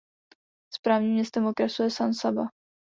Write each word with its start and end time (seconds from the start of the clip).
Správním 0.73 1.11
městem 1.13 1.45
okresu 1.45 1.83
je 1.83 1.89
San 1.91 2.13
Saba. 2.13 2.47